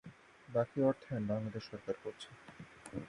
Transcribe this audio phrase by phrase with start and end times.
[0.49, 2.29] বাকি অর্থায়ন বাংলাদেশ সরকার করছে।